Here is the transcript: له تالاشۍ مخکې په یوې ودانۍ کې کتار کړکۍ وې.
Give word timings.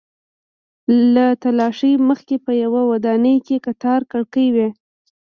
له 1.13 1.25
تالاشۍ 1.41 1.93
مخکې 2.09 2.35
په 2.45 2.51
یوې 2.63 2.83
ودانۍ 2.91 3.35
کې 3.45 3.63
کتار 3.67 4.01
کړکۍ 4.11 4.47
وې. 4.55 4.69